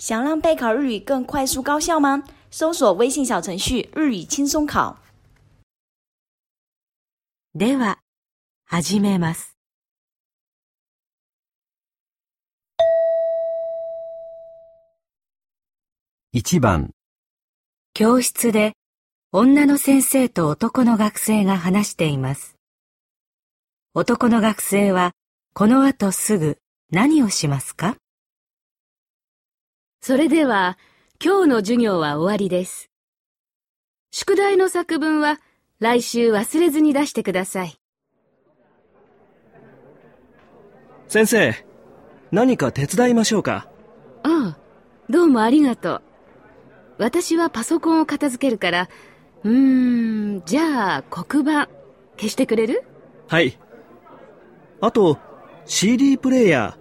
[0.00, 2.24] 想让备考日语更快速高效吗？
[2.50, 4.96] 搜索微信小程序“日语轻松考”。
[7.54, 7.98] では、
[8.64, 9.58] 始めます。
[16.32, 16.94] 1番
[17.92, 18.72] 教室で
[19.32, 22.56] 女の先生と男の学生が話しています。
[23.92, 25.12] 男の学生は
[25.52, 26.56] この後すぐ
[26.90, 27.96] 何をしますか？
[30.02, 30.78] それでは
[31.22, 32.90] 今日の授業は終わりです。
[34.10, 35.38] 宿題の作文は
[35.78, 37.78] 来週忘れずに出してください。
[41.06, 41.54] 先生、
[42.32, 43.68] 何か手伝いましょうか？
[44.22, 44.58] ああ、
[45.10, 46.02] どうもありがとう。
[46.96, 48.88] 私はパソコンを片付けるから、
[49.44, 51.68] うーん、じゃあ黒板
[52.16, 52.84] 消してくれる？
[53.28, 53.58] はい。
[54.80, 55.18] あと、
[55.66, 56.78] CD プレイヤ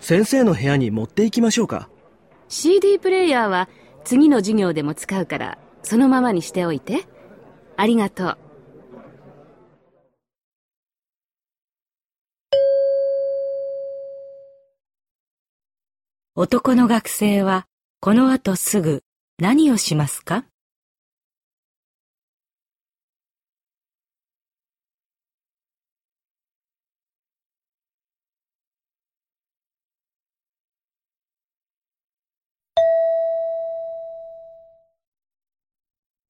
[0.00, 1.88] ー、先生の部屋に持って行きましょうか？
[2.48, 3.68] CD プレイヤーは
[4.04, 7.06] 次の授業でも使うから、そのままにしておいて。
[7.76, 8.38] ありがとう。
[16.34, 17.66] 男の学生は
[18.00, 19.02] この後すぐ
[19.38, 20.44] 何をしますか？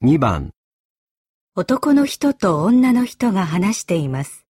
[0.01, 0.53] 2番
[1.57, 4.47] 男の人と女の人が話しています。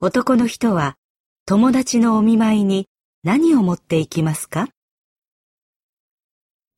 [0.00, 0.96] 男の人は
[1.44, 2.88] 友達のお見舞いに
[3.24, 4.68] 何を持っていきますか？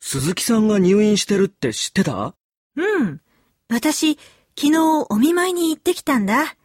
[0.00, 2.34] 鈴木さんが入院してるって知ってた？
[2.74, 3.20] うん。
[3.68, 4.18] 私、
[4.58, 6.56] 昨日お見舞いに行ってきたんだ。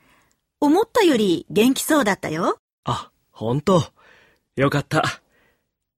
[0.59, 2.57] 思ったより元気そうだったよ。
[2.83, 3.83] あ、ほんと。
[4.55, 5.03] よかった。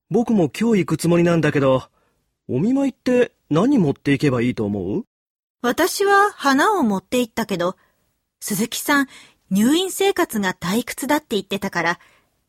[0.10, 1.84] 僕も今日行くつもりなんだけど、
[2.50, 5.04] お見舞いって何持っていけばいいと思う？
[5.62, 7.76] 私は花を持って行ったけど、
[8.40, 9.08] 鈴木さん、
[9.50, 12.00] 入院生活が退屈だって言ってたから、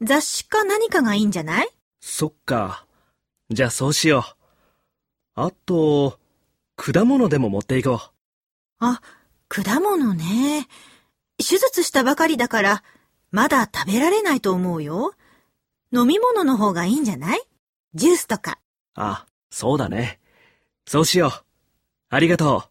[0.03, 1.69] 雑誌か何かがいいんじゃない？
[2.01, 2.87] そっか。
[3.51, 4.35] じゃあそうしよう。
[5.35, 6.19] あと、
[6.77, 8.01] 果物でも持っていこう。
[8.79, 9.01] あ、
[9.49, 10.69] 果物ね。
[11.39, 12.85] 手術したばかりだから、
[13.33, 15.15] まだ食べられないと思うよ。
[15.93, 17.41] 飲み物の方がいいんじゃない？
[17.95, 18.61] ジュースとか。
[18.95, 20.20] あ、そうだね。
[20.87, 21.31] そうしよう。
[22.09, 22.71] ありがとう。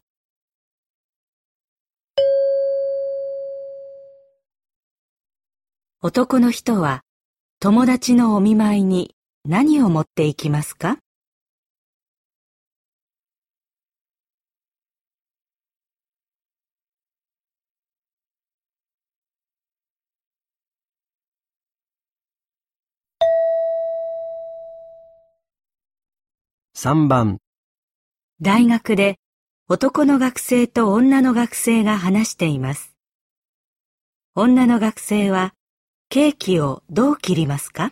[6.02, 7.02] 男の人は
[7.60, 10.98] 友達のお見舞いに何を持っていきますか
[26.74, 27.40] ？3番
[28.42, 29.18] 大学で
[29.68, 32.94] 男の学生と女の学生が話しています。
[34.34, 35.52] 女の学生は
[36.08, 37.90] ケーキをどう切りますか？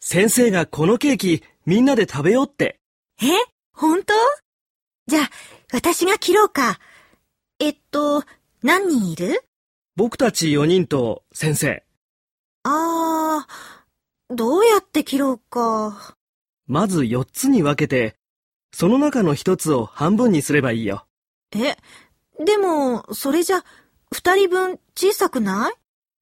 [0.00, 2.78] 先生がこのケーキみんなで食べようって。
[3.20, 3.26] え？
[3.72, 4.14] 本当？
[5.08, 5.30] じゃあ、
[5.72, 6.78] 私が切ろうか。
[7.58, 8.22] えっと、
[8.62, 9.42] 何人いる？
[9.96, 11.82] 僕たち4人と先生。
[12.62, 16.14] あー、どうやって切ろうか。
[16.68, 18.15] まず4つに分けて、
[18.78, 21.06] その中の1つを半分にすればいいよ。
[21.54, 21.78] え、
[22.44, 23.64] でも、それじゃ、
[24.14, 25.72] 2人分小さくない？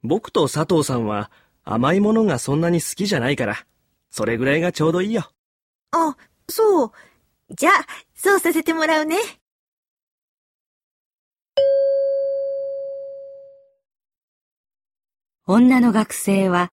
[0.05, 1.33] 僕と佐藤さんは
[1.65, 3.67] 甘いものがそんなに好きじゃないから、
[4.09, 5.29] それぐらいがちょうどいいよ。
[5.91, 6.17] あ、
[6.49, 6.93] そう。
[7.51, 7.73] じゃあ、
[8.15, 9.17] そうさせてもらうね。
[15.49, 16.69] 女の学生は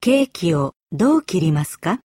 [0.00, 2.03] ケーキをどう切りますか？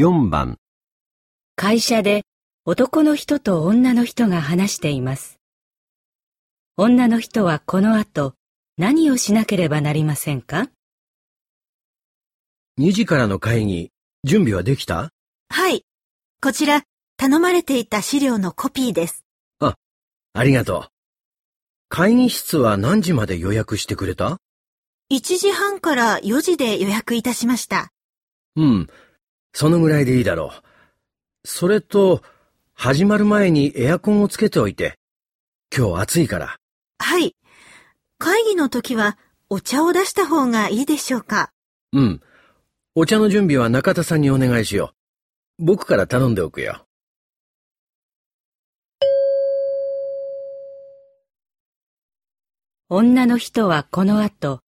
[0.00, 0.56] 4番
[1.56, 2.22] 会社で
[2.64, 5.38] 男の人と女の人が話しています。
[6.78, 8.32] 女の人はこの後
[8.78, 10.70] 何をしなければなりませんか
[12.78, 13.90] ?2 時からの会議、
[14.24, 15.10] 準備はできた？
[15.50, 15.84] はい。
[16.40, 16.84] こちら、
[17.18, 19.26] 頼まれていた資料のコピーです。
[19.58, 19.74] あ、
[20.32, 20.88] ありがとう。
[21.90, 24.38] 会議室は何時まで予約してくれた
[25.12, 27.90] ?1 時半から4時で予約いたしました。
[28.56, 28.88] うん。
[29.52, 30.62] そのぐらいでいいだろう。
[31.44, 32.22] それと、
[32.74, 34.94] 始まる前にエアコンをつけておいて。
[35.76, 36.56] 今日暑いから。
[36.98, 37.36] はい。
[38.18, 39.18] 会議の時は
[39.48, 41.50] お茶を出した方がいいでしょうか？
[41.92, 42.20] うん。
[42.94, 44.94] お茶の準備は中田さんにお願いしよ
[45.58, 45.64] う。
[45.64, 46.86] 僕から頼んでおくよ。
[52.88, 54.60] 女の人はこの後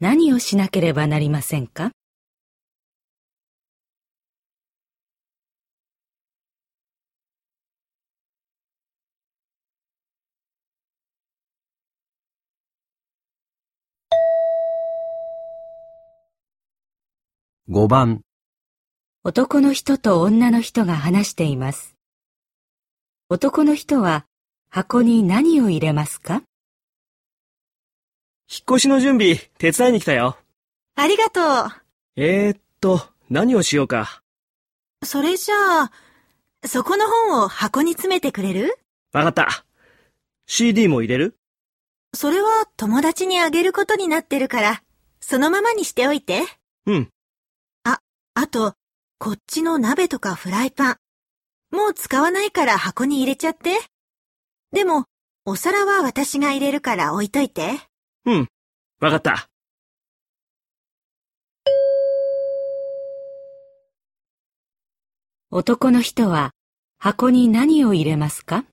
[0.00, 1.92] 何をしなければなりませんか？
[17.70, 18.22] 5番、
[19.24, 21.96] 男の人と女の人が話しています。
[23.28, 24.24] 男の人は
[24.70, 26.36] 箱に何を入れますか？
[26.36, 26.44] 引っ
[28.70, 30.38] 越しの準備、手伝いに来たよ。
[30.96, 31.40] ありがと
[32.16, 34.22] えー、っと、何をしようか。
[35.02, 35.06] う。
[35.06, 35.92] それじゃあ、
[36.66, 38.78] そこの本を箱に詰めてくれる？
[39.12, 39.66] わかった。
[40.46, 41.36] CD も入れる？
[42.14, 44.82] それは友達にあげることになってるから、
[45.20, 46.44] そのままにしておいて。
[46.86, 47.10] うん。
[48.40, 48.74] あと、
[49.18, 50.96] こっちの鍋とかフライパン。
[51.72, 53.76] もう使わないから箱に入れちゃって。
[54.70, 55.06] でも、
[55.44, 57.80] お皿は私が入れるから置いといて。
[58.26, 58.48] うん。
[59.00, 59.48] わかった。
[65.50, 66.52] 男の人は
[66.98, 68.64] 箱に何を入れますか？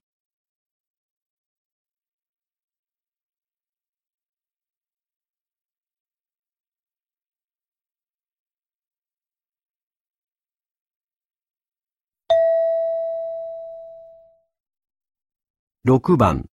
[15.88, 16.46] 6番、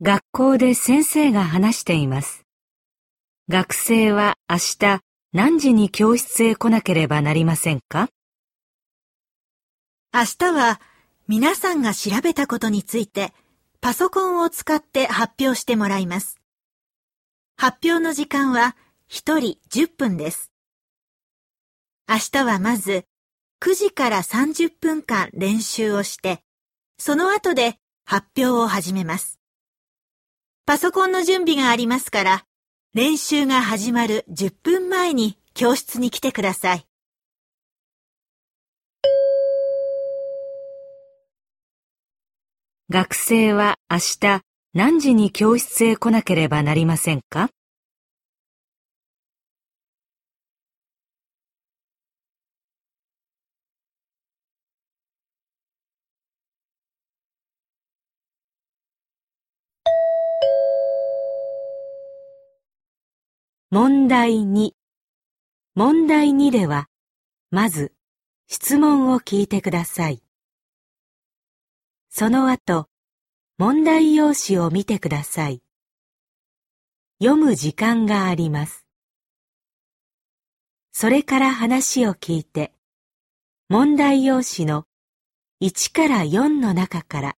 [0.00, 2.44] 学校で先生が話しています。
[3.48, 5.00] 学生は明日
[5.32, 8.10] 何時に教室へ来なければなりませんか？
[10.14, 10.80] 明日は、
[11.26, 13.32] 皆さんが調べたことについて、
[13.80, 16.40] パソコンを使って発表してもらいます。
[17.56, 18.76] 発表の時間は、
[19.10, 20.52] 1人10分です。
[22.08, 23.04] 明日はまず、
[23.60, 26.44] 9時から30分間練習をして、
[26.98, 29.38] その後で発表を始めます。
[30.64, 32.44] パソコンの準備がありますから、
[32.94, 36.86] 練習が始まる10分前に教室に来てください。
[42.88, 44.40] 学生は明日
[44.72, 47.50] 何時に教室へ来なければなりませんか？
[63.70, 64.70] 問題2
[65.74, 66.88] 問題2では、
[67.50, 67.92] まず
[68.46, 70.22] 質問を聞いてください。
[72.08, 72.88] その後、
[73.58, 75.60] 問題用紙を見てください。
[77.22, 78.86] 読む時間があります。
[80.92, 82.72] それから話を聞いて、
[83.68, 84.86] 問題用紙の
[85.60, 87.36] 1から4の中から、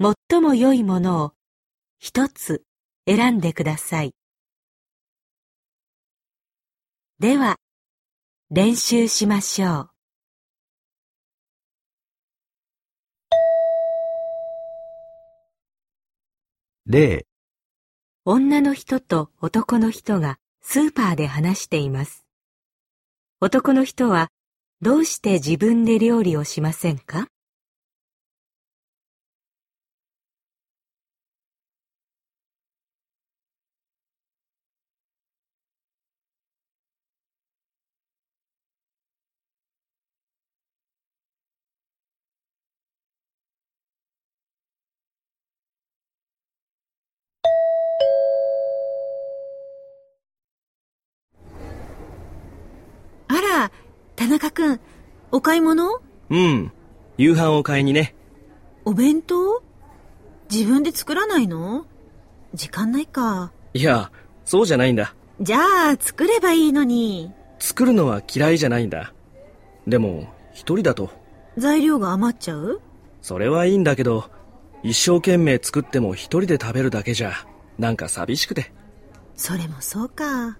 [0.00, 1.34] 最も良いものを
[2.00, 2.64] 一つ
[3.06, 4.12] 選んでください。
[7.20, 7.58] では、
[8.50, 9.90] 練習しましょう。
[16.90, 17.22] 0、
[18.24, 22.26] 女の人と男の人がスーパーで話しています。
[23.40, 24.32] 男の人は
[24.80, 27.28] どうして自分で料理をしませんか？
[54.24, 54.80] 田中くん、
[55.32, 56.00] お買い物？
[56.30, 56.72] うん。
[57.18, 58.14] 夕飯を買いにね。
[58.86, 59.62] お弁当？
[60.50, 61.84] 自分で作らないの？
[62.54, 63.52] 時間ないか。
[63.74, 64.10] いや、
[64.46, 65.14] そうじゃないんだ。
[65.42, 67.32] じゃあ、作ればいいのに。
[67.58, 69.12] 作るのは嫌いじゃないんだ。
[69.86, 71.10] でも、一人だと。
[71.58, 72.80] 材料が余っちゃう？
[73.20, 74.30] それはいいんだけど、
[74.82, 77.34] 一生懸命作っても一人で食べるだけじゃ、
[77.78, 78.72] なんか寂しくて。
[79.36, 80.56] それもそうか。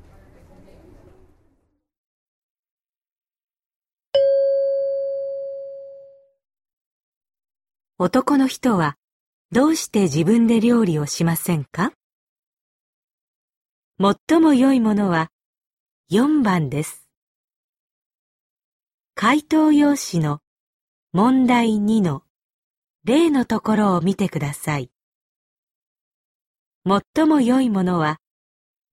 [8.06, 8.98] 男の人は
[9.50, 11.90] どうして自分で料理をしませんか？
[13.98, 15.30] 最も良いものは
[16.12, 17.08] 4番です。
[19.14, 20.40] 回答用紙の
[21.14, 22.24] 問題2の
[23.04, 24.90] 例のところを見てください。
[26.86, 28.18] 最も良いものは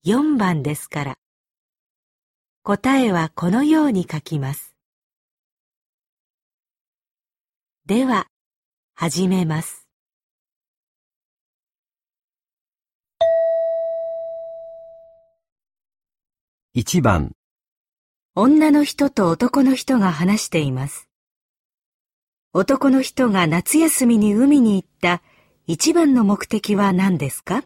[0.06, 1.18] 4番ですから。
[2.64, 4.74] 答えはこのように書きます。
[7.86, 8.31] では、
[9.04, 9.88] 始めます。
[16.76, 17.32] 1番、
[18.36, 21.10] 女の人と男の人が話しています。
[22.54, 25.24] 男の人が夏休みに海に行った
[25.66, 27.64] 一番の目的は何ですか？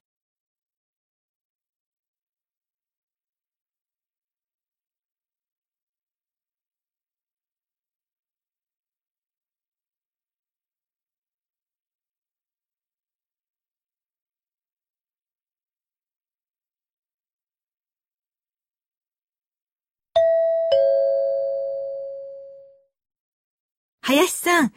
[24.08, 24.72] 林さん、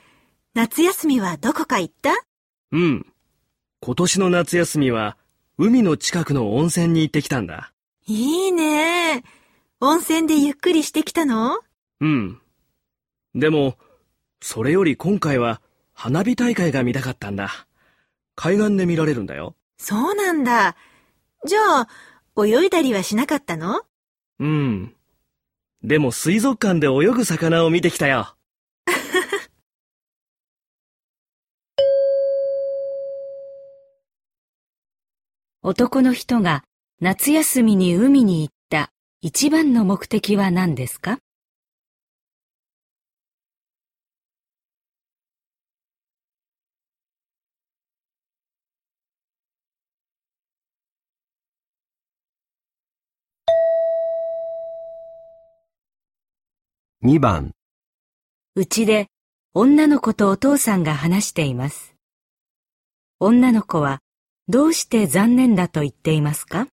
[0.54, 2.12] 夏休みはどこか行った？
[2.72, 3.06] うん。
[3.82, 5.18] 今年の夏休みは、
[5.58, 7.74] 海の近くの温泉に行ってきたんだ。
[8.06, 9.22] いいね。
[9.80, 11.60] 温泉でゆっくりしてきたの？
[12.00, 12.40] うん。
[13.34, 13.76] でも、
[14.40, 15.60] それより今回は、
[15.92, 17.50] 花火大会が見たかったんだ。
[18.34, 19.56] 海岸で見られるんだよ。
[19.76, 20.74] そうなんだ。
[21.44, 21.88] じゃあ、
[22.42, 23.82] 泳いだりはしなかったの？
[24.38, 24.94] うん。
[25.82, 28.34] でも水族館で泳ぐ魚を見てきたよ。
[35.70, 36.64] 男の人が
[36.98, 41.18] 夏休みに海に行った一番の目的は何ですか
[57.02, 57.52] ？2番、
[58.54, 59.08] うちで
[59.52, 61.94] 女の子とお父さんが話しています。
[63.20, 64.00] 女の子は
[64.50, 66.68] どうして残念だと言っていますか？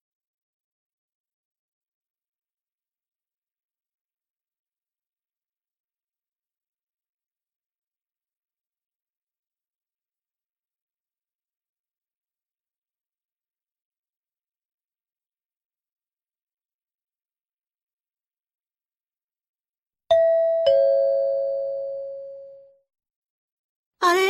[24.01, 24.21] あれ？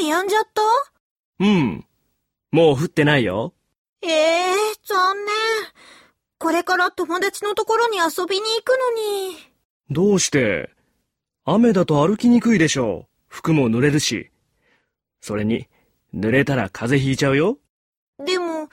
[0.00, 0.62] 雨止んじゃった？
[1.38, 1.86] うん。
[2.52, 3.54] もう降ってないよ。
[4.02, 5.34] ええ残念。
[6.38, 9.36] これから友達のところに遊びに行くのに。
[9.90, 10.70] どうして
[11.44, 13.08] 雨だと歩きにくいでしょう。
[13.28, 14.30] 服も濡れるし。
[15.20, 15.68] それに、
[16.14, 17.58] 濡れたら風邪ひいちゃうよ。
[18.24, 18.68] でも、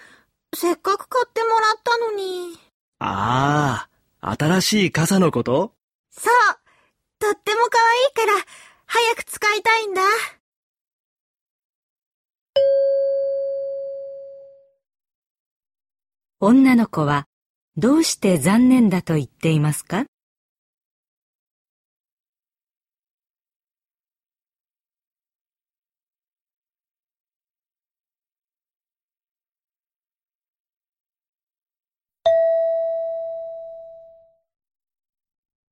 [0.55, 2.57] せっかく買ってもらったのに。
[2.99, 3.87] あ
[4.21, 5.73] あ、新しい傘のこと？
[6.11, 6.33] そう。
[7.19, 8.45] とっても可愛いから、
[8.85, 10.01] 早く使いたいんだ。
[16.45, 17.25] 女の子は
[17.77, 20.03] どうして残念だと言っていますか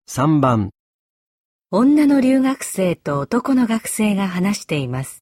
[0.08, 0.70] ？3番、
[1.70, 5.22] 女の留学生と男の学生が話しています。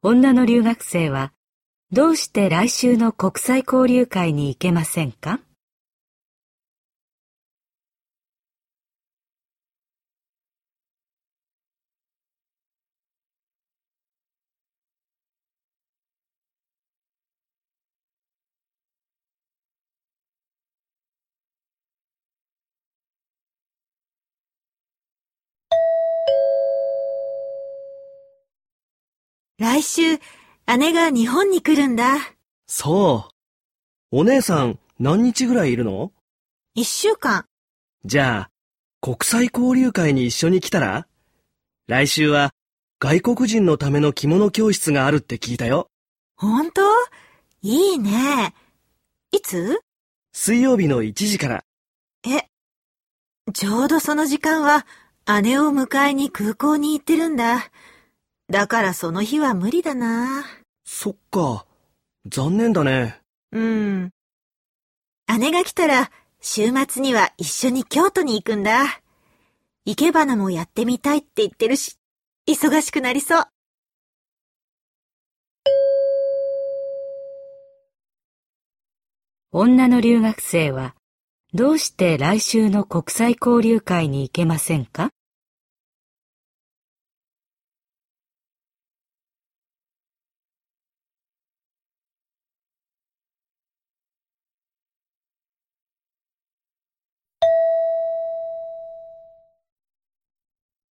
[0.00, 1.34] 女の留学生は
[1.92, 5.40] どうして来週の国際交流会に行けませんか？
[29.58, 30.18] 来週、
[30.66, 32.18] 姉が日本に来るんだ。
[32.66, 33.28] そ
[34.12, 34.18] う。
[34.18, 36.12] お姉さん、何日ぐらいいるの？
[36.74, 37.46] 一週間。
[38.04, 38.50] じゃあ、
[39.00, 41.06] 国際交流会に一緒に来たら？
[41.86, 42.52] 来週は、
[42.98, 45.88] 外国人のための着物教室があるって聞いたよ。
[46.36, 46.82] ほんと
[47.62, 48.54] いいね。
[49.30, 49.80] いつ？
[50.32, 51.64] 水曜日の1時から。
[52.26, 52.48] え、
[53.52, 54.84] ちょうどその時間は
[55.42, 57.70] 姉を迎えに空港に行ってるんだ。
[58.48, 60.44] だからその日は無理だな。
[60.84, 61.66] そっか。
[62.26, 63.20] 残念だね。
[63.52, 64.10] うん。
[65.38, 66.10] 姉が来たら
[66.40, 68.84] 週末には一緒に京都に行くんだ。
[69.84, 71.96] 生け花もやってみたいって言ってるし、
[72.48, 73.44] 忙しくなりそう。
[79.50, 80.94] 女の留学生は
[81.52, 85.10] どうして来週の国際交流会に行けませんか？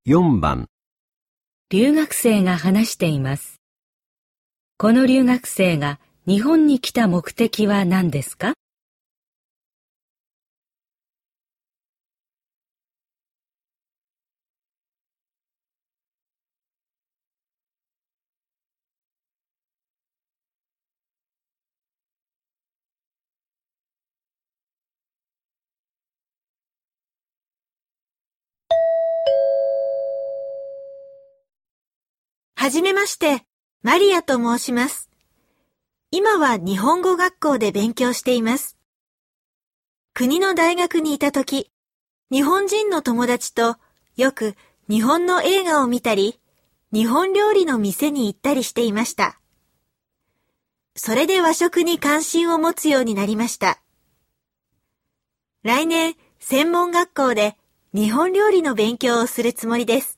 [0.07, 0.67] 4番、
[1.71, 3.59] 留学生が話しています。
[4.77, 8.53] この留学生が日本に来た目的は何ですか？
[32.65, 33.43] はじめまして、
[33.84, 35.12] マリアと申します。
[36.10, 38.75] 今は日本語学校で勉強しています。
[40.15, 41.69] 国の大学にいたとき、
[42.31, 43.77] 日本人の友達と
[44.17, 44.55] よく
[44.89, 46.39] 日本の映画を見たり、
[46.91, 49.39] 日本料理の店に行ったりしていました。
[50.95, 53.79] それで和食に関心を持つようになりました。
[55.62, 57.57] 来年、専門学校で
[57.93, 60.14] 日本料理の勉強をするつもりです。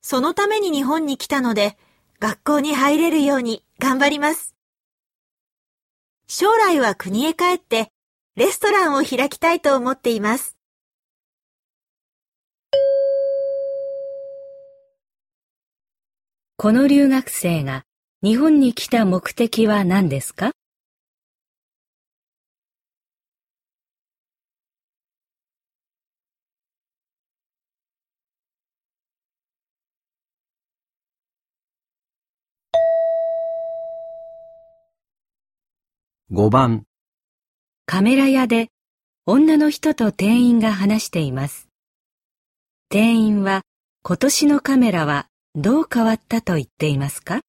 [0.00, 1.76] そのために日本に来たので、
[2.20, 4.54] 学校に入れるように頑張ります。
[6.26, 7.90] 将来は国へ帰って、
[8.36, 10.56] レストランを開きたいと思っています。
[16.56, 17.84] この留学生が
[18.22, 20.50] 日本に来た目的は何ですか？
[36.30, 36.84] 5番、
[37.86, 38.68] カメラ屋で
[39.24, 41.68] 女の人と店員が話しています。
[42.90, 43.62] 店員は
[44.02, 47.40] 今年のカメラはどう変わったと言っていますか？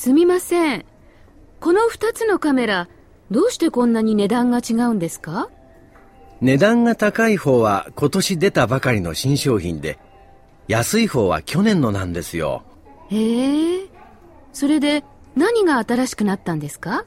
[0.00, 0.86] すみません。
[1.60, 2.88] この二つのカメラ、
[3.30, 5.50] どうしてこんなに値段が違うんですか？
[6.40, 9.98] 値段が高い方は今年出たばかりの新商品で、
[10.68, 12.62] 安い方は去年のなんですよ。
[13.10, 13.88] へえ。
[14.54, 15.04] それで
[15.36, 17.04] 何が新しくなったんですか？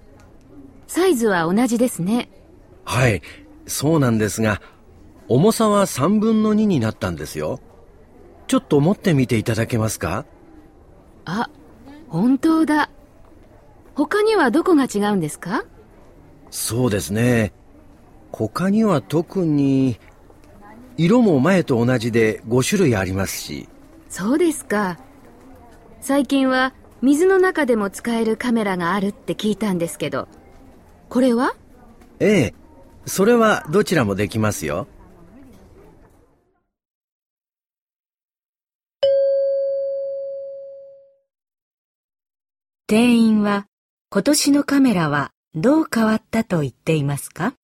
[0.86, 2.30] サイズは同じですね。
[2.86, 3.24] はい、
[3.66, 4.62] そうなんですが、
[5.28, 7.60] 重さは3分の2になったんですよ。
[8.46, 10.28] ちょっと持ってみていただけますか？
[11.26, 11.50] あ、
[12.14, 12.92] 本当だ。
[13.96, 15.66] 他にはどこが違うんですか？
[16.52, 17.54] そうですね。
[18.32, 20.00] 他には特に、
[20.96, 23.68] 色も前と同じで5種類ありますし、
[24.10, 25.00] そうですか。
[26.02, 30.28] 最近は水の中でも使えるカメラがあるって聞いたんですけど、
[31.10, 31.56] これは？
[32.20, 32.54] ええ、
[33.08, 34.86] それはどちらもできますよ。
[42.96, 43.66] 店員は
[44.12, 47.56] 今年のカメラはどう変わったと言っていますか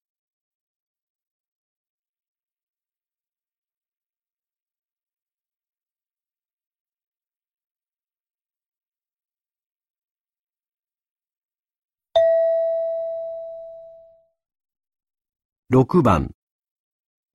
[15.71, 16.31] ？6番、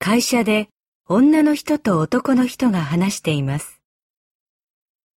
[0.00, 0.68] 会社で
[1.08, 3.80] 女の人と男の人が話しています。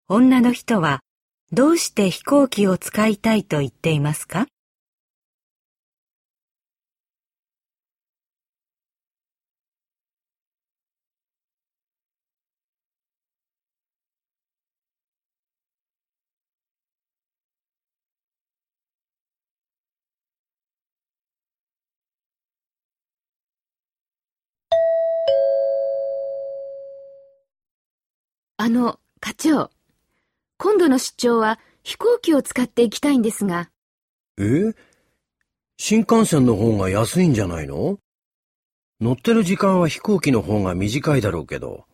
[0.09, 1.04] 女の人は
[1.55, 4.45] どうして飛行機を使いたいと言っていますか？
[28.57, 29.74] あの、課長。
[30.57, 33.69] 今度の出張は飛行機を使って行きたいんですが、
[34.37, 34.73] え？
[35.77, 37.99] 新幹線の方が安いんじゃないの？
[39.01, 41.85] 乗ってる時間は飛行機の方が短いだろうけど。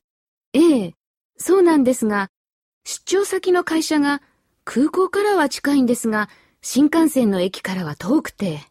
[0.54, 0.94] ええ、
[1.38, 2.30] そうなんですが、
[2.86, 4.22] 出張先の会社が
[4.64, 6.30] 空港からは近いんですが、
[6.62, 8.62] 新幹線の駅からは遠くて、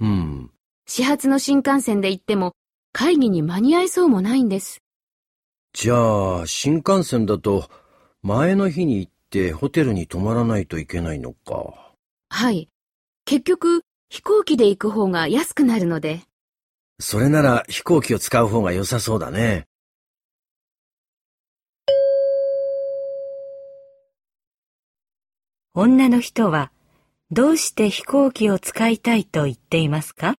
[0.00, 0.50] うん。
[0.86, 2.54] 始発の新幹線で行っても
[2.92, 4.80] 会議に間に合いそうもないんです。
[5.74, 7.68] じゃあ、新幹線だと、
[8.22, 11.94] 前の日に行ってホテルに泊まらないといけないのか。
[12.28, 12.68] はい。
[13.24, 16.20] 結局、飛行機で行く方が安くなるので、
[16.98, 19.64] それなら飛行機を使う方が良さそうだね。
[25.72, 26.72] 女の人は
[27.30, 30.34] どうして飛行機を使いたいと言っていますか？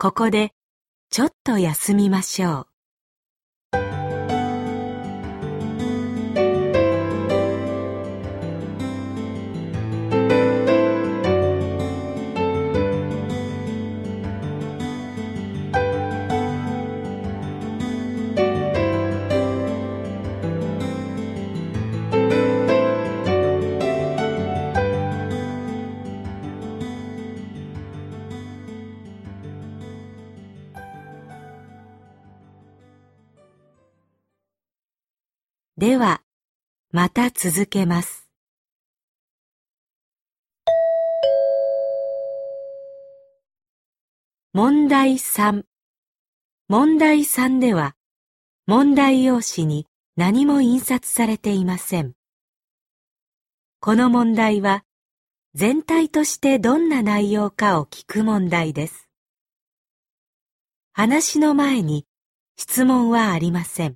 [0.00, 0.52] ここで
[1.10, 2.77] ちょっと休みましょう。
[35.78, 36.22] では、
[36.90, 38.28] また続けます。
[44.52, 45.62] 問題3
[46.66, 47.94] 問題3では、
[48.66, 49.86] 問題用紙に
[50.16, 52.14] 何も印刷されていません。
[53.78, 54.82] この問題は、
[55.54, 59.08] 全体としてどんな内容かを聞く問題です。
[60.92, 62.04] 話の前に
[62.56, 63.94] 質問はありません。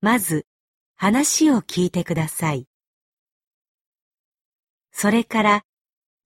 [0.00, 0.46] まず
[0.94, 2.68] 話を聞いてください。
[4.92, 5.64] それから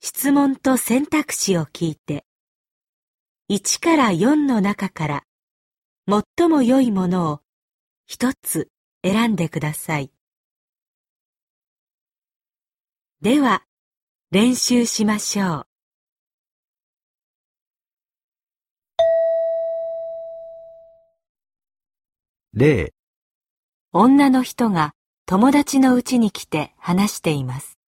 [0.01, 2.27] 質問と選択肢を聞いて、
[3.49, 5.25] 1から4の中から
[6.07, 7.41] 最も良いものを
[8.07, 8.69] 一つ
[9.03, 10.13] 選んでください。
[13.23, 13.63] では、
[14.31, 15.67] 練習しましょう。
[22.55, 22.93] 例
[23.95, 24.95] 女の人が
[25.27, 27.79] 友達の家に来て話しています。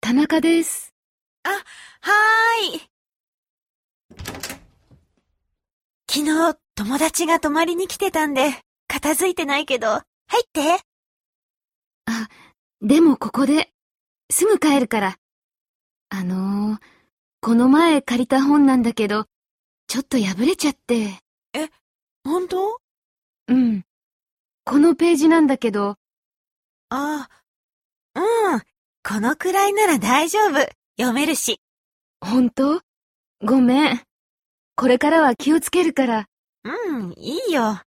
[0.00, 0.92] 田中です。
[1.44, 2.80] あ、はーい。
[6.10, 8.50] 昨日友達が泊まりに来てたんで、
[8.88, 10.02] 片付いてないけど、入っ
[10.52, 10.84] て。
[12.06, 12.28] あ、
[12.80, 13.70] でもここで、
[14.32, 15.16] すぐ帰るから。
[16.08, 16.78] あのー、
[17.40, 19.26] この前借りた本なんだけど、
[19.86, 21.20] ちょっと破れちゃって。
[21.54, 21.70] え、
[22.24, 22.78] 本当？
[23.48, 23.84] うん。
[24.64, 25.96] このページなんだけど。
[26.88, 28.62] ああ、うん。
[29.02, 30.60] このくらいなら大丈夫。
[30.96, 31.60] 読めるし。
[32.20, 32.80] 本当？
[33.44, 34.00] ごめん。
[34.76, 36.28] これからは気をつけるから。
[36.64, 37.80] うん、いいよ。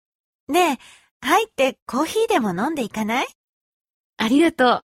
[0.50, 0.78] ねえ、
[1.21, 3.28] 入ってコーヒーでも飲んでいかない？
[4.17, 4.82] ありがとう。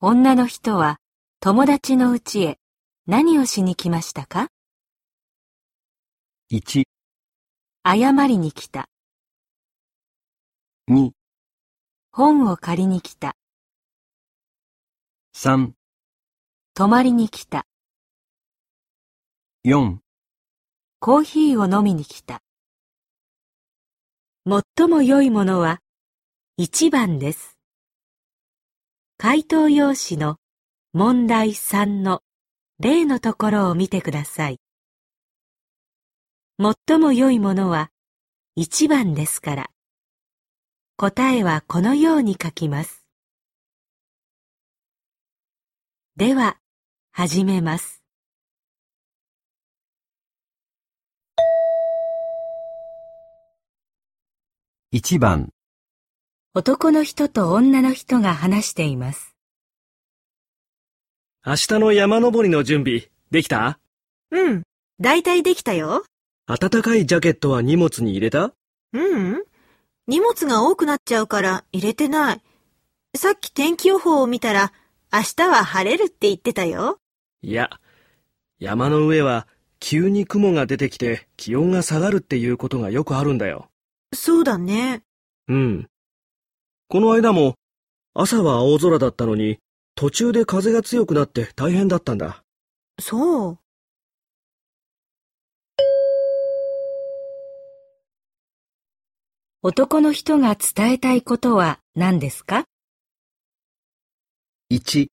[0.00, 0.98] 女の人は
[1.40, 2.58] 友達の家へ
[3.06, 4.48] 何をしに来ましたか
[6.50, 6.84] ?1
[7.84, 8.88] 謝りに来た。
[10.88, 11.10] 2
[12.12, 13.36] 本を借りに来た。
[15.36, 15.72] 3
[16.72, 17.66] 泊まりに来た。
[19.66, 19.98] 4
[20.98, 22.40] コーヒーを飲みに来た。
[24.48, 25.80] 最も良いものは
[26.58, 27.58] 1番です。
[29.18, 30.36] 回答用紙の
[30.94, 32.22] 問題3の
[32.80, 34.58] 例のところを見てください。
[36.58, 37.90] 最も良いものは
[38.58, 39.70] 1番ですから、
[40.96, 43.06] 答えはこのように書きます。
[46.16, 46.58] では、
[47.12, 48.02] 始めます。
[54.92, 55.50] 1番
[56.54, 59.33] 男の人と女の人が話しています。
[61.46, 63.78] 明日の山登りの準備、できた？
[64.30, 64.62] うん。
[64.98, 66.02] だいたいできたよ。
[66.46, 68.44] 暖かいジャケットは荷物に入れた？
[68.44, 68.54] う
[68.94, 69.44] うん。
[70.06, 72.40] 荷物が多くなっちゃうから入れてない。
[73.14, 74.72] さっき天気予報を見たら、
[75.12, 76.98] 明日は晴れるって言ってたよ。
[77.42, 77.68] いや、
[78.58, 79.46] 山の上は
[79.80, 83.68] 急に雲が出てきて気温が下がるっていうことがよくあるんだよ。
[84.14, 85.02] そうだね。
[85.48, 85.88] うん。
[86.88, 87.56] この間も
[88.14, 89.58] 朝は青空だったのに
[89.96, 92.42] 途中で風が強くなって大変だったんだ。
[93.00, 93.58] そう。
[99.62, 102.66] 男の人が伝えたいことは何ですか
[104.70, 105.06] ?1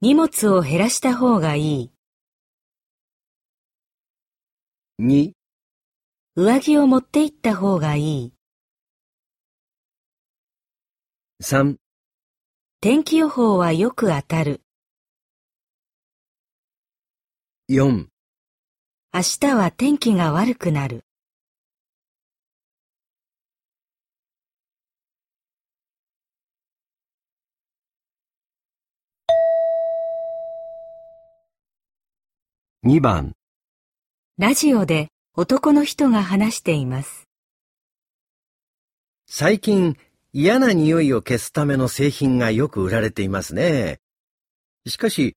[0.00, 1.92] 荷物を減らした方がいい。
[4.98, 5.32] 2
[6.34, 8.32] 上着を持って行った方がいい。
[11.40, 11.76] 3
[12.78, 14.60] 天気予報はよく当たる。
[17.70, 18.08] 4明
[19.12, 21.06] 日は天気が悪くなる。
[32.84, 33.32] 2番
[34.36, 37.26] ラジオで男の人が話しています。
[39.26, 39.96] 最近
[40.38, 44.00] 嫌な匂いを消すための製品がよく売られていますね。
[44.86, 45.34] しかし、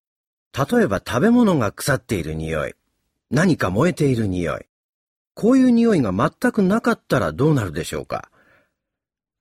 [0.52, 2.74] 例えば食べ物が腐っている匂い、
[3.32, 4.66] 何か燃えている匂い、
[5.36, 8.30] こういう匂いが全くなかったらどうなるでしょうか。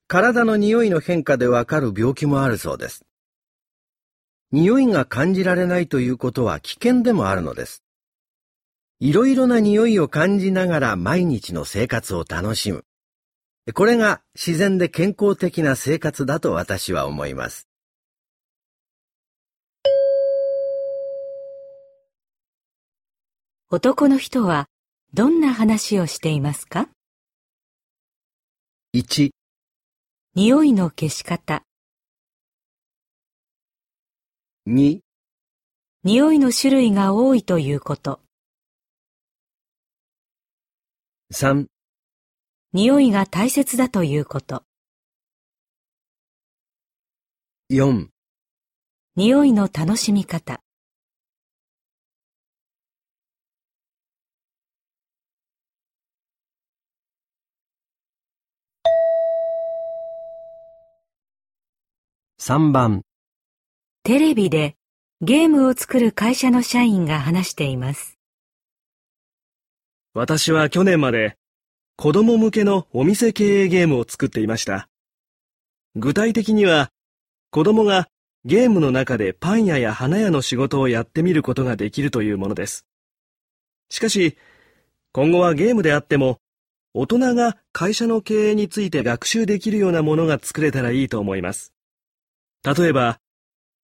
[0.07, 3.05] 体の匂いの変化でわかる病気もあるそうです。
[4.53, 7.83] 匂いが感じられないということは危険でもあるのです。
[9.01, 12.85] いろいろな匂いを感じながら毎日の生活を楽しむ。
[13.75, 17.69] これが自然で健康的な生活だと私は思います。
[23.71, 24.67] 男の人は
[25.13, 26.89] どんな話をしていますか
[28.95, 29.31] ？1、
[30.35, 31.63] 匂いの消し方、
[34.67, 35.01] 2、
[36.05, 38.21] 匂いの種類が多いということ、
[41.35, 41.67] 3、
[42.75, 44.63] 匂いが大切だということ、
[47.71, 48.09] 4、
[49.17, 50.61] 匂いの楽しみ方、
[62.39, 63.03] 3番、
[64.03, 64.77] テレビで
[65.23, 68.19] ゲームを作る会社の社員が話しています。
[70.13, 71.39] 私は去年まで
[72.01, 74.89] 子供向けのお店経営ゲームを作っていました。
[75.97, 76.91] 具体的には
[77.51, 78.07] 子供が
[78.45, 82.87] ゲームの中でパン屋や花屋の仕事をやってみることができるというものです。
[83.91, 84.37] しかし、
[85.11, 86.39] 今後はゲームであっても
[86.95, 91.73] 大人が会社の経営について学習できるようなものが作れたらいいと思います。
[92.63, 93.19] 例えば、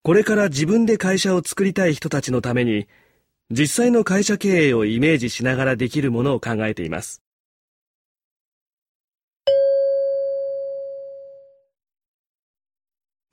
[0.04, 2.86] これから自分で会社を作りたい人たちのために
[3.50, 7.23] 実際の会社経営をイメージしながらできるものを考えています。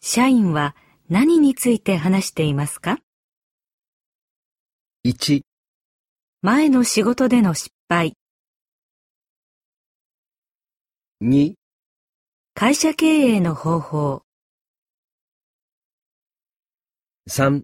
[0.04, 0.76] 社員は
[1.10, 2.98] 何について話していますか
[5.06, 5.44] ？1、
[6.42, 8.18] 前の仕事での失敗、
[11.22, 11.54] 2、
[12.56, 14.24] 会社経営の方法、
[17.30, 17.62] 3、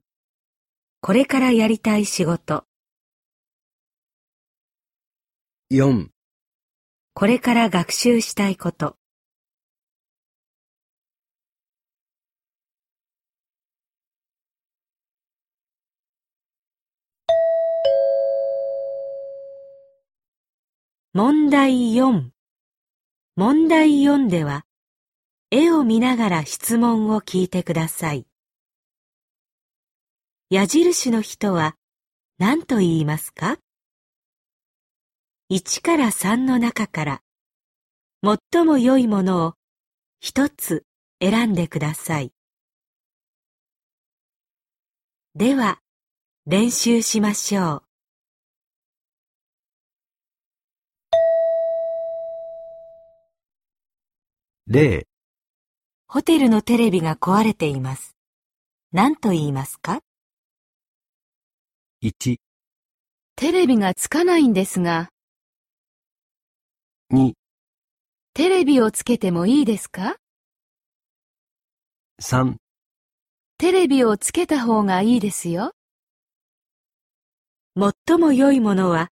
[1.01, 2.65] これからやりたい仕事、
[5.71, 6.09] 4、
[7.15, 8.95] これから学習したいこと、
[21.19, 22.29] 問題4
[23.35, 24.67] 問題4では、
[25.49, 28.27] 絵を見ながら質問を聞いてください。
[30.51, 31.75] 矢印の人は
[32.37, 33.57] 何と言いますか
[35.51, 37.21] ?1 から3の中から、
[38.23, 39.53] 最も良いものを
[40.19, 40.85] 一つ
[41.19, 42.31] 選んでください。
[45.33, 45.79] では、
[46.45, 47.86] 練習しましょう。
[54.69, 55.03] 0、
[56.09, 58.17] ホテルのテレビが壊れています。
[58.91, 60.01] 何と言いますか
[62.03, 62.35] ？1、
[63.37, 65.07] テレビがつかないんですが、
[67.13, 67.31] 2、
[68.33, 70.17] テレビをつけてもいいですか
[72.21, 72.55] ？3、
[73.57, 75.71] テレビをつけた方がいいですよ。
[77.79, 79.11] 最も良いものは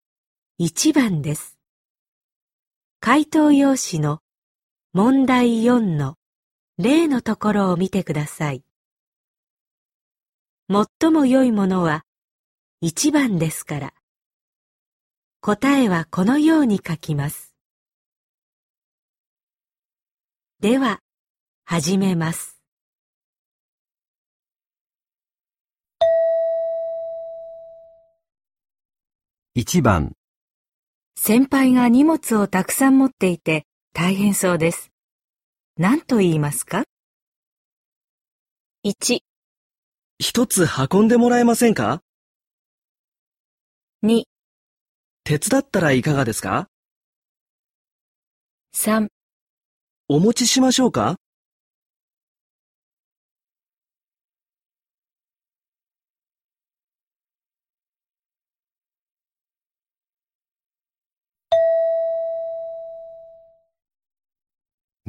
[0.62, 1.58] 1番です。
[3.02, 4.21] 回答用紙の
[4.94, 6.16] 問題4の
[6.78, 8.62] 例のところを見てください。
[10.70, 12.04] 最も良いものは
[12.84, 13.94] 1番ですから。
[15.40, 17.56] 答えはこのように書きます。
[20.60, 21.00] では、
[21.64, 22.62] 始めます。
[29.56, 30.18] 1番、
[31.16, 34.90] 先輩が荷物をたくさん持っていて大変そうです。
[35.78, 36.84] 何と言いますか
[38.86, 39.20] ?1、
[40.18, 42.02] 一つ運んでもらえませんか
[44.04, 44.24] ？2、
[45.26, 46.70] 手伝ったらいかがですか
[48.74, 49.10] ？3、
[50.08, 51.18] お持ちしましょうか？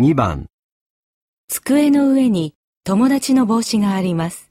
[0.03, 0.49] 2番、
[1.47, 4.51] 机の上に友達の帽子があります。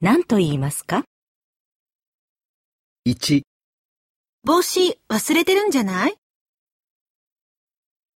[0.00, 1.02] 何と言いますか
[3.04, 3.42] ？1、
[4.44, 6.14] 帽子忘れてるんじゃない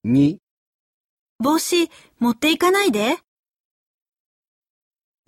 [0.06, 0.36] ？2、
[1.40, 3.16] 帽子持っていかないで。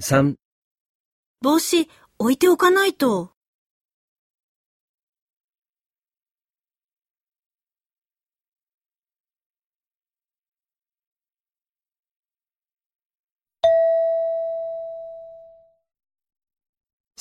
[0.01, 0.37] 3、
[1.41, 3.33] 帽子置いておかないと。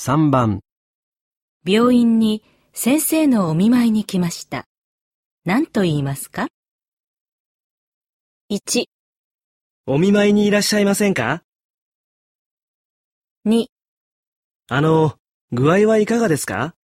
[0.08, 0.60] 3番、
[1.66, 2.42] 病院に
[2.72, 4.64] 先生のお見舞いに来ました。
[5.44, 6.48] 何と言いますか
[8.50, 8.86] ?1、
[9.84, 11.42] お見舞いにいらっしゃいませんか
[13.46, 13.66] ？2、
[14.70, 15.16] あの、
[15.52, 16.74] 具合はいかがですか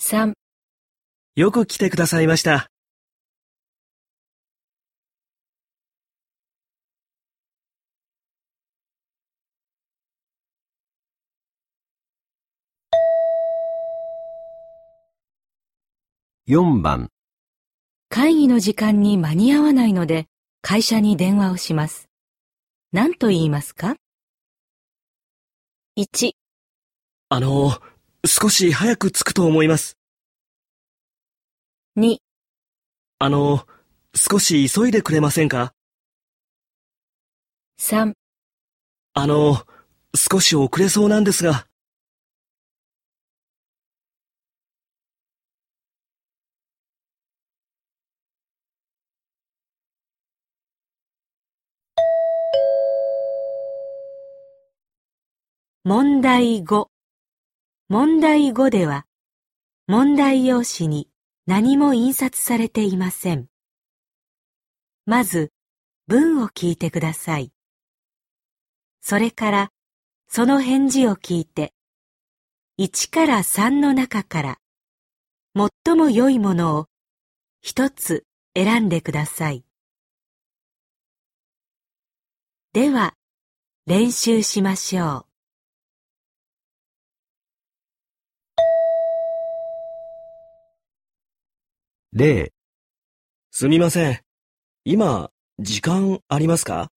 [0.00, 0.32] ？3
[1.34, 2.68] よく来てくださいました。
[16.48, 17.10] 4番、
[18.08, 20.28] 会議の時間に間に合わないので
[20.62, 22.08] 会社に電話をします。
[22.92, 23.96] 何と言いますか
[25.98, 26.34] ?1、
[27.30, 27.72] あの、
[28.24, 29.98] 少し早く着くと思います。
[31.98, 32.18] 2、
[33.18, 33.66] あの、
[34.14, 35.74] 少し急いでくれませんか
[37.80, 38.12] ？3
[39.14, 39.66] あの、
[40.14, 41.66] 少し遅れそうなんですが。
[55.88, 56.88] 問題5
[57.88, 59.06] 問題5では
[59.86, 61.08] 問題用紙に
[61.46, 63.46] 何も印刷されていません。
[65.04, 65.52] まず
[66.08, 67.52] 文を聞いてください。
[69.00, 69.70] それから
[70.26, 71.72] その返事を聞いて
[72.80, 74.58] 1から3の中から
[75.54, 76.86] 最も良いものを
[77.62, 78.24] 一つ
[78.56, 79.64] 選んでください。
[82.72, 83.14] では
[83.86, 85.25] 練習しましょう。
[92.18, 92.50] 0、
[93.50, 94.20] すみません。
[94.86, 96.90] 今、時間ありますか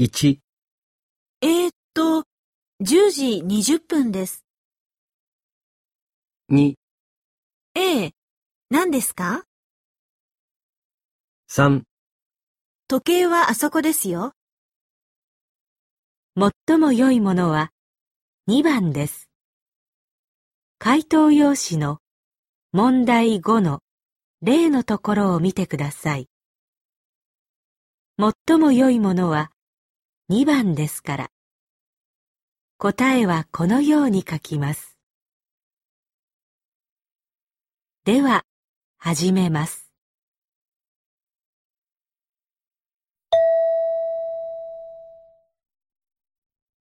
[0.00, 0.38] ？1、
[1.42, 2.24] えー、っと、
[2.80, 4.44] 10時20分です。
[6.50, 6.74] 2、
[7.76, 8.12] ええ、
[8.70, 9.44] 何ですか
[11.48, 11.82] ？3、
[12.88, 14.32] 時計はあそこですよ。
[16.66, 17.70] 最も良いものは
[18.48, 19.28] 2番です。
[20.80, 22.01] 回答用紙の
[22.74, 23.80] 問題5の
[24.40, 26.30] 例のところを見てください。
[28.18, 29.50] 最も良いものは
[30.30, 31.30] 2番ですから。
[32.78, 34.96] 答えはこのように書きます。
[38.06, 38.42] では、
[38.96, 39.92] 始めます。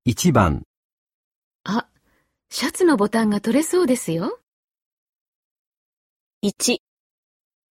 [0.06, 0.64] 1番、
[1.66, 1.86] あ、
[2.50, 4.41] シャツのボタンが取れそうですよ。
[6.44, 6.82] 1、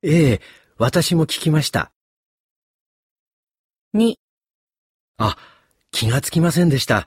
[0.03, 0.41] ええ、
[0.79, 1.93] 私も聞きました。
[3.93, 4.15] 2、
[5.19, 5.37] あ、
[5.91, 7.07] 気がつきませんでした。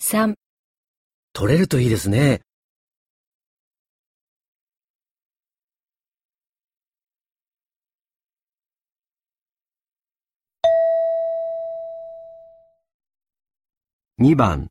[0.00, 0.34] 3、
[1.32, 2.42] 取れるといいですね。
[14.20, 14.68] 2番、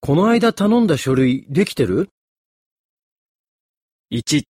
[0.00, 2.10] この間頼んだ書類できてる？
[4.12, 4.44] ?1、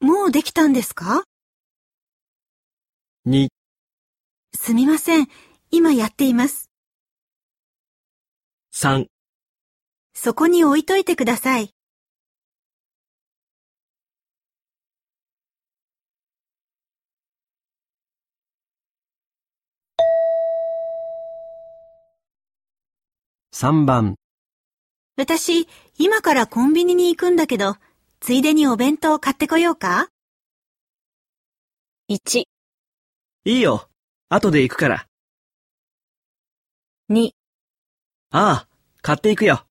[0.00, 1.22] もうできたんですか
[3.24, 3.46] ？2、
[4.56, 5.28] すみません。
[5.70, 6.68] 今やっています。
[8.74, 9.06] 3
[10.14, 11.70] そこに置いといてください。
[23.52, 24.16] 3番、
[25.16, 25.68] 私、
[25.98, 27.76] 今からコンビニに行くんだけど、
[28.20, 30.08] ついでにお弁当買ってこようか
[32.10, 32.46] ？1、い
[33.44, 33.88] いよ。
[34.28, 35.06] 後で行くから。
[37.10, 37.30] 2、
[38.30, 38.68] ああ、
[39.02, 39.66] 買っていくよ。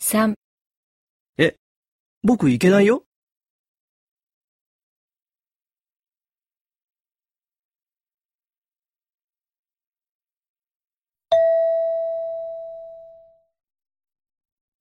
[0.00, 0.34] 3、
[2.24, 3.04] 僕行けないよ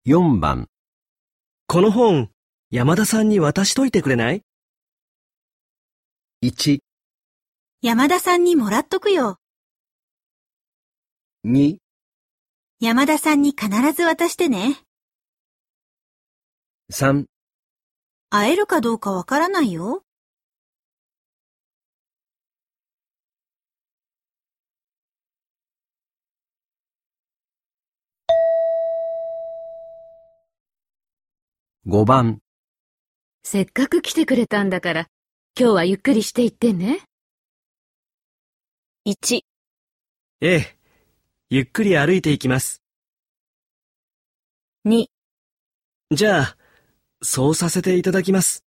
[0.05, 0.70] ？4番、
[1.73, 2.29] この本、
[2.69, 4.43] 山田さんに渡しといてくれない
[6.43, 6.79] ？1、
[7.81, 9.37] 山田さんにもらっとくよ。
[11.45, 11.77] 2、
[12.81, 14.81] 山田さんに必ず渡してね。
[16.91, 17.23] 3、
[18.29, 20.03] 会えるかどうかわからないよ。
[31.87, 32.41] 5番、
[33.41, 35.07] せっかく来てくれたんだから、
[35.59, 36.99] 今日はゆっくりしていってね。
[39.05, 39.41] 1、
[40.41, 40.77] ええ。
[41.49, 42.83] ゆっくり歩いていきます。
[44.85, 45.07] 2、
[46.11, 46.57] じゃあ、
[47.23, 48.63] そうさせていただきます。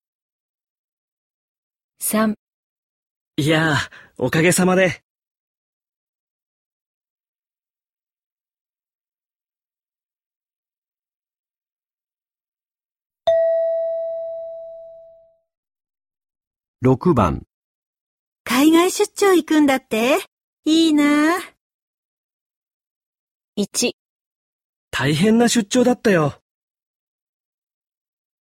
[2.01, 2.35] 3
[3.37, 5.04] いやあ、おかげさまで。
[16.85, 17.47] 6番、
[18.45, 20.19] 海外出張行くんだって？
[20.67, 21.41] いいなぁ。
[23.57, 23.93] 1、
[24.91, 26.43] 大変な出張だったよ。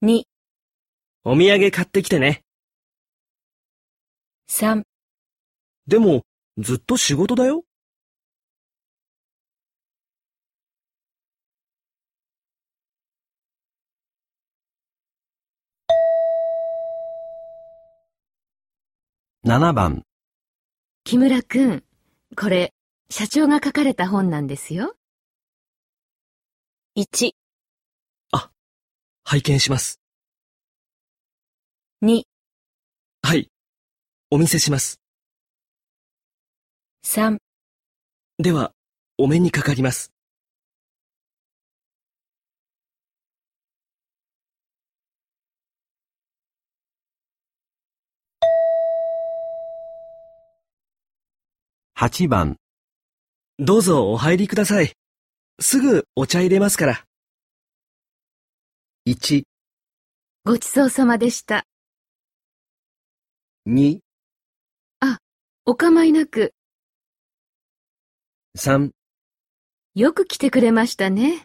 [0.03, 0.23] 2、
[1.23, 2.43] お土産買ってきてね。
[4.49, 4.83] 3
[5.87, 6.23] でも、
[6.57, 7.63] ずっと仕事だよ。
[19.53, 20.01] 7番、
[21.03, 21.83] 木村くん、
[22.35, 22.73] これ、
[23.11, 24.95] 社長が書かれた本なんですよ。
[26.97, 27.33] 1、
[29.23, 30.01] 拝見します。
[32.01, 32.23] 2、
[33.21, 33.51] はい。
[34.31, 34.99] お見せします。
[37.05, 37.37] 3
[38.39, 38.71] では、
[39.19, 40.12] お目にかかります。
[51.95, 52.57] 8番、
[53.59, 54.93] どうぞお入りください。
[55.61, 57.05] すぐお茶入れますから。
[59.05, 59.43] 1、
[60.43, 61.65] ごちそうさまでした。
[63.67, 63.99] 2、
[65.65, 66.53] お構いなく、
[68.57, 68.91] 3
[69.95, 71.43] よく来てくれましたね。